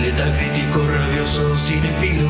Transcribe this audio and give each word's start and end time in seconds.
Letal 0.00 0.36
crítico, 0.36 0.86
rabioso, 0.86 1.56
cinefilo, 1.56 2.28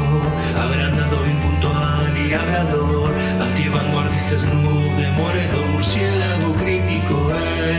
agrandado, 0.56 1.26
impuntual 1.26 2.16
y 2.16 2.32
hablador, 2.32 3.12
antivanguardista, 3.40 4.38
snoop, 4.38 4.96
demoledor, 4.96 5.66
murciélago 5.72 6.54
crítico, 6.54 7.32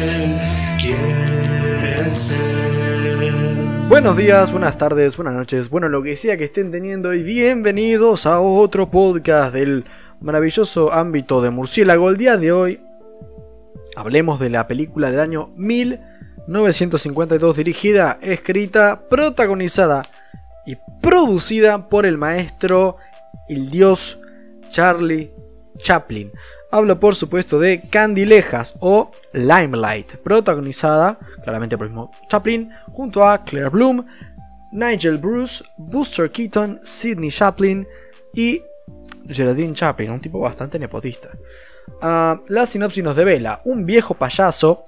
él 0.04 0.38
quiere 0.80 2.10
ser. 2.10 3.86
Buenos 3.88 4.18
días, 4.18 4.52
buenas 4.52 4.78
tardes, 4.78 5.16
buenas 5.16 5.36
noches, 5.36 5.70
bueno, 5.70 5.88
lo 5.88 6.04
que 6.04 6.16
sea 6.16 6.36
que 6.36 6.46
estén 6.46 6.72
teniendo 6.72 7.14
y 7.14 7.24
bienvenidos 7.24 8.26
a 8.26 8.42
otro 8.42 8.90
podcast 8.90 9.54
del 9.54 9.86
maravilloso 10.20 10.92
ámbito 10.92 11.42
de 11.42 11.52
murciélago. 11.52 12.10
El 12.10 12.18
día 12.18 12.38
de 12.38 12.52
hoy 12.52 12.82
hablemos 13.96 14.40
de 14.40 14.50
la 14.50 14.68
película 14.68 15.12
del 15.12 15.20
año 15.20 15.52
1952 16.48 17.58
dirigida, 17.58 18.18
escrita, 18.22 19.02
protagonizada 19.10 20.04
y 20.66 20.78
producida 21.02 21.90
por 21.90 22.06
el 22.06 22.18
maestro, 22.18 22.98
el 23.48 23.70
dios 23.70 24.20
Charlie 24.70 25.32
Chaplin. 25.78 26.32
Hablo 26.72 27.00
por 27.00 27.16
supuesto 27.16 27.60
de 27.60 27.82
Candilejas 27.90 28.76
o 28.80 29.12
Limelight, 29.34 30.18
protagonizada 30.18 31.18
claramente 31.44 31.78
por 31.78 31.88
el 31.88 31.94
mismo 31.94 32.12
Chaplin, 32.30 32.70
junto 32.92 33.28
a 33.28 33.44
Claire 33.44 33.70
Bloom, 33.70 34.06
Nigel 34.72 35.18
Bruce, 35.18 35.64
Buster 35.78 36.30
Keaton, 36.32 36.80
Sidney 36.84 37.32
Chaplin 37.32 37.88
y 38.34 38.62
Geraldine 39.28 39.74
Chaplin, 39.74 40.12
un 40.12 40.22
tipo 40.22 40.40
bastante 40.40 40.78
nepotista. 40.78 41.30
Ah, 42.02 42.40
la 42.48 42.66
sinopsis 42.66 43.04
nos 43.04 43.16
devela 43.16 43.62
un 43.64 43.86
viejo 43.86 44.14
payaso, 44.16 44.84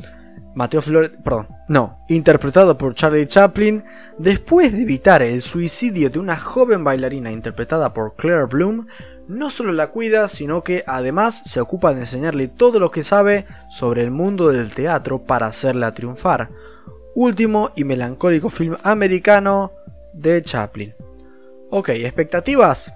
Mateo 0.57 0.81
Flores, 0.81 1.11
perdón, 1.23 1.47
no, 1.67 2.03
interpretado 2.09 2.79
por 2.79 2.95
Charlie 2.95 3.27
Chaplin, 3.27 3.83
después 4.17 4.73
de 4.73 4.81
evitar 4.81 5.21
el 5.21 5.43
suicidio 5.43 6.09
de 6.09 6.17
una 6.17 6.35
joven 6.35 6.83
bailarina 6.83 7.31
interpretada 7.31 7.93
por 7.93 8.15
Claire 8.15 8.45
Bloom, 8.45 8.87
no 9.27 9.51
solo 9.51 9.71
la 9.71 9.91
cuida, 9.91 10.27
sino 10.27 10.63
que 10.63 10.83
además 10.87 11.43
se 11.45 11.61
ocupa 11.61 11.93
de 11.93 11.99
enseñarle 11.99 12.47
todo 12.47 12.79
lo 12.79 12.89
que 12.89 13.03
sabe 13.03 13.45
sobre 13.69 14.01
el 14.01 14.09
mundo 14.09 14.51
del 14.51 14.73
teatro 14.73 15.19
para 15.19 15.45
hacerla 15.45 15.91
triunfar. 15.91 16.49
Último 17.13 17.69
y 17.75 17.83
melancólico 17.83 18.49
film 18.49 18.77
americano 18.81 19.73
de 20.11 20.41
Chaplin. 20.41 20.95
Ok, 21.69 21.89
expectativas. 21.89 22.91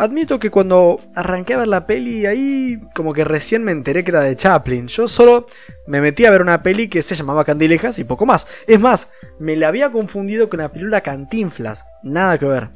Admito 0.00 0.38
que 0.38 0.50
cuando 0.50 0.98
arranqué 1.14 1.52
a 1.52 1.58
ver 1.58 1.68
la 1.68 1.86
peli 1.86 2.24
ahí 2.24 2.80
como 2.94 3.12
que 3.12 3.22
recién 3.22 3.62
me 3.62 3.72
enteré 3.72 4.02
que 4.02 4.10
era 4.10 4.22
de 4.22 4.34
Chaplin. 4.34 4.88
Yo 4.88 5.06
solo 5.06 5.44
me 5.86 6.00
metí 6.00 6.24
a 6.24 6.30
ver 6.30 6.40
una 6.40 6.62
peli 6.62 6.88
que 6.88 7.02
se 7.02 7.14
llamaba 7.14 7.44
Candilejas 7.44 7.98
y 7.98 8.04
poco 8.04 8.24
más. 8.24 8.48
Es 8.66 8.80
más, 8.80 9.08
me 9.38 9.56
la 9.56 9.68
había 9.68 9.92
confundido 9.92 10.48
con 10.48 10.60
la 10.60 10.72
película 10.72 11.02
Cantinflas. 11.02 11.84
Nada 12.02 12.38
que 12.38 12.46
ver. 12.46 12.70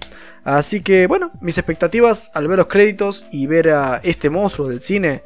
Así 0.44 0.82
que 0.82 1.06
bueno, 1.06 1.32
mis 1.40 1.56
expectativas 1.56 2.30
al 2.34 2.46
ver 2.46 2.58
los 2.58 2.66
créditos 2.66 3.24
y 3.30 3.46
ver 3.46 3.70
a 3.70 4.00
este 4.02 4.28
monstruo 4.28 4.68
del 4.68 4.82
cine 4.82 5.22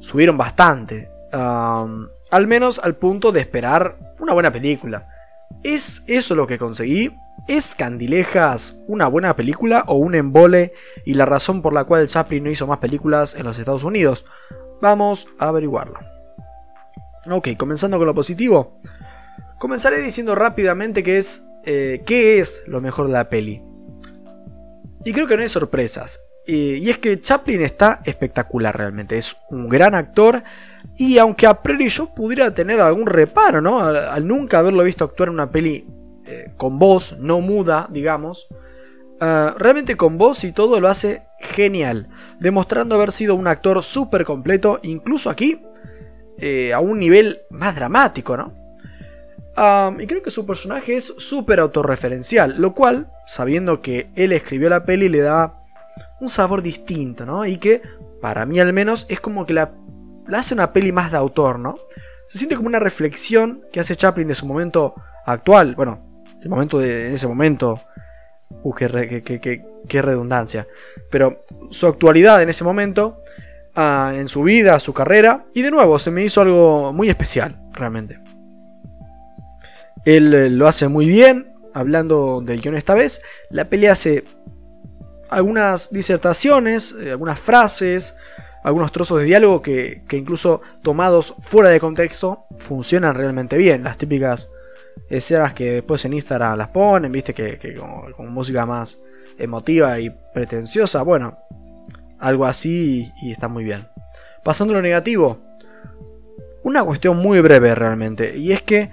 subieron 0.00 0.38
bastante. 0.38 1.10
Al 1.30 2.46
menos 2.46 2.78
al 2.82 2.96
punto 2.96 3.32
de 3.32 3.40
esperar 3.40 3.98
una 4.18 4.32
buena 4.32 4.50
película. 4.50 5.06
¿Es 5.62 6.04
eso 6.06 6.34
lo 6.34 6.46
que 6.46 6.56
conseguí? 6.56 7.14
¿Es 7.48 7.74
Candilejas 7.74 8.76
una 8.88 9.08
buena 9.08 9.34
película 9.34 9.84
o 9.86 9.94
un 9.94 10.14
embole 10.14 10.74
y 11.06 11.14
la 11.14 11.24
razón 11.24 11.62
por 11.62 11.72
la 11.72 11.84
cual 11.84 12.06
Chaplin 12.06 12.44
no 12.44 12.50
hizo 12.50 12.66
más 12.66 12.78
películas 12.78 13.34
en 13.34 13.44
los 13.44 13.58
Estados 13.58 13.84
Unidos? 13.84 14.26
Vamos 14.82 15.28
a 15.38 15.48
averiguarlo. 15.48 15.98
Ok, 17.30 17.48
comenzando 17.56 17.96
con 17.96 18.06
lo 18.06 18.14
positivo. 18.14 18.82
Comenzaré 19.58 20.02
diciendo 20.02 20.34
rápidamente 20.34 21.02
que 21.02 21.16
es, 21.16 21.42
eh, 21.64 22.02
qué 22.04 22.38
es 22.38 22.64
lo 22.66 22.82
mejor 22.82 23.06
de 23.06 23.14
la 23.14 23.30
peli. 23.30 23.62
Y 25.06 25.12
creo 25.14 25.26
que 25.26 25.36
no 25.36 25.42
hay 25.42 25.48
sorpresas. 25.48 26.20
y 26.46 26.88
es 26.88 26.98
que 26.98 27.18
Chaplin 27.18 27.62
está 27.62 28.00
espectacular 28.04 28.76
realmente. 28.76 29.16
Es 29.16 29.38
un 29.48 29.70
gran 29.70 29.94
actor. 29.94 30.42
Y 30.98 31.16
aunque 31.16 31.46
a 31.46 31.62
priori 31.62 31.88
yo 31.88 32.14
pudiera 32.14 32.52
tener 32.52 32.80
algún 32.82 33.06
reparo, 33.06 33.62
¿no? 33.62 33.80
Al, 33.80 34.26
nunca 34.26 34.58
haberlo 34.58 34.82
visto 34.82 35.04
actuar 35.04 35.30
en 35.30 35.34
una 35.34 35.50
peli 35.50 35.86
eh, 36.28 36.52
con 36.56 36.78
voz, 36.78 37.16
no 37.18 37.40
muda, 37.40 37.88
digamos. 37.90 38.48
Uh, 39.20 39.56
realmente 39.56 39.96
con 39.96 40.16
voz 40.16 40.44
y 40.44 40.52
todo 40.52 40.78
lo 40.80 40.88
hace 40.88 41.26
genial. 41.40 42.08
Demostrando 42.38 42.94
haber 42.94 43.10
sido 43.10 43.34
un 43.34 43.48
actor 43.48 43.82
súper 43.82 44.24
completo. 44.24 44.78
Incluso 44.82 45.30
aquí. 45.30 45.62
Eh, 46.40 46.72
a 46.72 46.78
un 46.78 47.00
nivel 47.00 47.40
más 47.50 47.74
dramático, 47.74 48.36
¿no? 48.36 48.54
Y 49.98 50.06
creo 50.06 50.22
que 50.22 50.30
su 50.30 50.46
personaje 50.46 50.94
es 50.94 51.06
súper 51.18 51.58
autorreferencial. 51.58 52.54
Lo 52.58 52.74
cual, 52.74 53.10
sabiendo 53.26 53.82
que 53.82 54.08
él 54.14 54.30
escribió 54.30 54.68
la 54.68 54.84
peli, 54.84 55.08
le 55.08 55.18
da 55.18 55.64
un 56.20 56.30
sabor 56.30 56.62
distinto, 56.62 57.26
¿no? 57.26 57.44
Y 57.44 57.56
que, 57.56 57.82
para 58.20 58.46
mí 58.46 58.60
al 58.60 58.72
menos, 58.72 59.04
es 59.08 59.18
como 59.18 59.46
que 59.46 59.54
la, 59.54 59.72
hace 60.32 60.54
una 60.54 60.72
peli 60.72 60.92
más 60.92 61.10
de 61.10 61.16
autor, 61.16 61.58
¿no? 61.58 61.76
Se 62.28 62.38
siente 62.38 62.54
como 62.54 62.68
una 62.68 62.78
reflexión 62.78 63.64
que 63.72 63.80
hace 63.80 63.96
Chaplin 63.96 64.28
de 64.28 64.36
su 64.36 64.46
momento 64.46 64.94
actual, 65.26 65.74
bueno, 65.74 66.07
el 66.42 66.48
momento 66.48 66.78
de 66.78 67.06
en 67.08 67.14
ese 67.14 67.26
momento, 67.26 67.80
uh, 68.62 68.74
qué, 68.74 70.02
redundancia, 70.02 70.66
pero 71.10 71.40
su 71.70 71.86
actualidad 71.86 72.42
en 72.42 72.48
ese 72.48 72.64
momento, 72.64 73.18
ah, 73.74 74.12
en 74.14 74.28
su 74.28 74.42
vida, 74.42 74.78
su 74.80 74.92
carrera, 74.92 75.46
y 75.54 75.62
de 75.62 75.70
nuevo 75.70 75.98
se 75.98 76.10
me 76.10 76.24
hizo 76.24 76.40
algo 76.40 76.92
muy 76.92 77.08
especial, 77.08 77.60
realmente. 77.72 78.20
Él 80.04 80.32
eh, 80.32 80.50
lo 80.50 80.68
hace 80.68 80.88
muy 80.88 81.08
bien, 81.08 81.54
hablando 81.74 82.40
del 82.40 82.60
guion 82.60 82.74
esta 82.74 82.94
vez, 82.94 83.22
la 83.50 83.68
peli 83.68 83.86
hace 83.86 84.24
algunas 85.28 85.90
disertaciones, 85.90 86.94
eh, 87.00 87.10
algunas 87.10 87.40
frases, 87.40 88.14
algunos 88.62 88.92
trozos 88.92 89.18
de 89.18 89.24
diálogo 89.24 89.62
que, 89.62 90.02
incluso 90.12 90.60
tomados 90.82 91.34
fuera 91.40 91.70
de 91.70 91.80
contexto 91.80 92.46
funcionan 92.58 93.14
realmente 93.14 93.56
bien. 93.56 93.84
Las 93.84 93.98
típicas 93.98 94.48
escenas 95.08 95.54
que 95.54 95.72
después 95.72 96.04
en 96.04 96.14
Instagram 96.14 96.58
las 96.58 96.68
ponen, 96.68 97.12
viste 97.12 97.34
que, 97.34 97.74
con, 98.16 98.32
música 98.32 98.66
más 98.66 99.00
emotiva 99.38 99.98
y 100.00 100.10
pretenciosa, 100.10 101.02
bueno, 101.02 101.38
algo 102.18 102.46
así 102.46 103.12
y, 103.22 103.28
y 103.28 103.32
está 103.32 103.48
muy 103.48 103.64
bien. 103.64 103.88
Pasando 104.42 104.74
a 104.74 104.76
lo 104.76 104.82
negativo, 104.82 105.38
una 106.62 106.84
cuestión 106.84 107.16
muy 107.18 107.40
breve 107.40 107.74
realmente, 107.74 108.36
y 108.36 108.52
es 108.52 108.62
que 108.62 108.90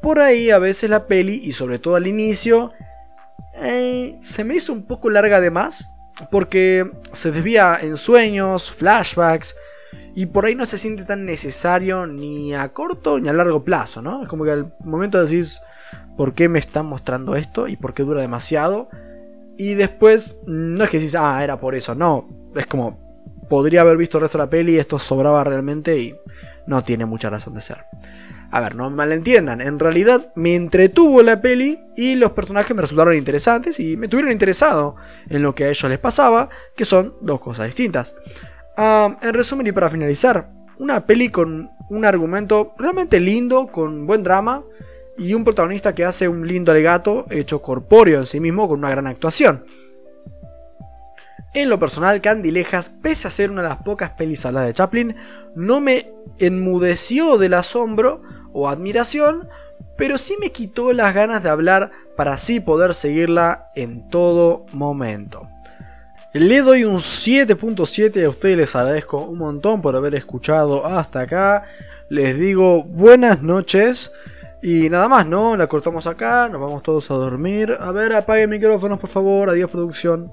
por 0.00 0.18
ahí 0.18 0.50
a 0.50 0.58
veces 0.58 0.90
la 0.90 1.06
peli, 1.06 1.40
y 1.44 1.52
sobre 1.52 1.78
todo 1.78 1.96
al 1.96 2.06
inicio, 2.06 2.72
eh, 3.62 4.16
se 4.20 4.44
me 4.44 4.54
hizo 4.54 4.72
un 4.72 4.86
poco 4.86 5.10
larga 5.10 5.40
de 5.40 5.50
más. 5.50 5.88
Porque 6.30 6.90
se 7.12 7.30
desvía 7.30 7.78
en 7.80 7.96
sueños, 7.96 8.70
flashbacks. 8.70 9.56
Y 10.20 10.26
por 10.26 10.44
ahí 10.44 10.54
no 10.54 10.66
se 10.66 10.76
siente 10.76 11.06
tan 11.06 11.24
necesario 11.24 12.06
ni 12.06 12.52
a 12.52 12.74
corto 12.74 13.18
ni 13.18 13.30
a 13.30 13.32
largo 13.32 13.64
plazo, 13.64 14.02
¿no? 14.02 14.22
Es 14.22 14.28
como 14.28 14.44
que 14.44 14.50
al 14.50 14.74
momento 14.80 15.18
decís, 15.18 15.62
¿por 16.14 16.34
qué 16.34 16.46
me 16.46 16.58
están 16.58 16.84
mostrando 16.84 17.36
esto? 17.36 17.68
¿Y 17.68 17.78
por 17.78 17.94
qué 17.94 18.02
dura 18.02 18.20
demasiado? 18.20 18.90
Y 19.56 19.72
después, 19.72 20.36
no 20.44 20.84
es 20.84 20.90
que 20.90 20.98
decís, 20.98 21.14
ah, 21.18 21.42
era 21.42 21.58
por 21.58 21.74
eso, 21.74 21.94
no. 21.94 22.28
Es 22.54 22.66
como, 22.66 22.98
podría 23.48 23.80
haber 23.80 23.96
visto 23.96 24.18
el 24.18 24.22
resto 24.22 24.36
de 24.36 24.44
la 24.44 24.50
peli 24.50 24.78
esto 24.78 24.98
sobraba 24.98 25.42
realmente 25.42 25.96
y 25.96 26.14
no 26.66 26.84
tiene 26.84 27.06
mucha 27.06 27.30
razón 27.30 27.54
de 27.54 27.62
ser. 27.62 27.86
A 28.50 28.60
ver, 28.60 28.74
no 28.74 28.90
malentiendan, 28.90 29.62
en 29.62 29.78
realidad 29.78 30.32
me 30.34 30.54
entretuvo 30.54 31.22
la 31.22 31.40
peli 31.40 31.80
y 31.96 32.16
los 32.16 32.32
personajes 32.32 32.76
me 32.76 32.82
resultaron 32.82 33.14
interesantes 33.14 33.80
y 33.80 33.96
me 33.96 34.08
tuvieron 34.08 34.32
interesado 34.32 34.96
en 35.30 35.42
lo 35.42 35.54
que 35.54 35.64
a 35.64 35.68
ellos 35.70 35.88
les 35.88 35.98
pasaba, 35.98 36.50
que 36.76 36.84
son 36.84 37.14
dos 37.22 37.40
cosas 37.40 37.66
distintas. 37.68 38.16
En 38.80 39.34
resumen 39.34 39.66
y 39.66 39.72
para 39.72 39.90
finalizar, 39.90 40.50
una 40.78 41.04
peli 41.04 41.28
con 41.28 41.70
un 41.90 42.04
argumento 42.04 42.72
realmente 42.78 43.20
lindo, 43.20 43.66
con 43.66 44.06
buen 44.06 44.22
drama 44.22 44.64
y 45.18 45.34
un 45.34 45.44
protagonista 45.44 45.94
que 45.94 46.04
hace 46.04 46.28
un 46.28 46.46
lindo 46.46 46.72
alegato 46.72 47.26
hecho 47.30 47.60
corpóreo 47.60 48.20
en 48.20 48.26
sí 48.26 48.40
mismo 48.40 48.68
con 48.68 48.78
una 48.78 48.90
gran 48.90 49.06
actuación. 49.06 49.64
En 51.52 51.68
lo 51.68 51.78
personal, 51.78 52.20
Candilejas, 52.20 52.90
pese 52.90 53.26
a 53.28 53.30
ser 53.30 53.50
una 53.50 53.62
de 53.62 53.68
las 53.68 53.82
pocas 53.82 54.10
pelis 54.12 54.46
habladas 54.46 54.68
de 54.68 54.74
Chaplin, 54.74 55.16
no 55.56 55.80
me 55.80 56.12
enmudeció 56.38 57.38
del 57.38 57.54
asombro 57.54 58.22
o 58.52 58.68
admiración, 58.68 59.48
pero 59.98 60.16
sí 60.16 60.36
me 60.40 60.52
quitó 60.52 60.92
las 60.92 61.12
ganas 61.12 61.42
de 61.42 61.50
hablar 61.50 61.90
para 62.16 62.34
así 62.34 62.60
poder 62.60 62.94
seguirla 62.94 63.70
en 63.74 64.08
todo 64.08 64.64
momento. 64.72 65.48
Le 66.32 66.62
doy 66.62 66.84
un 66.84 66.96
7.7 66.96 68.24
a 68.24 68.28
ustedes, 68.28 68.56
les 68.56 68.76
agradezco 68.76 69.18
un 69.18 69.38
montón 69.38 69.82
por 69.82 69.96
haber 69.96 70.14
escuchado 70.14 70.86
hasta 70.86 71.22
acá. 71.22 71.64
Les 72.08 72.38
digo 72.38 72.84
buenas 72.84 73.42
noches. 73.42 74.12
Y 74.62 74.90
nada 74.90 75.08
más, 75.08 75.26
¿no? 75.26 75.56
La 75.56 75.66
cortamos 75.66 76.06
acá, 76.06 76.48
nos 76.48 76.60
vamos 76.60 76.82
todos 76.84 77.10
a 77.10 77.14
dormir. 77.14 77.74
A 77.80 77.90
ver, 77.90 78.12
apaguen 78.12 78.50
micrófonos, 78.50 79.00
por 79.00 79.10
favor. 79.10 79.50
Adiós, 79.50 79.70
producción. 79.70 80.32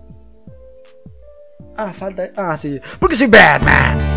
Ah, 1.76 1.94
falta. 1.94 2.30
Ah, 2.36 2.56
sí. 2.58 2.80
Porque 3.00 3.16
soy 3.16 3.28
Batman. 3.28 4.17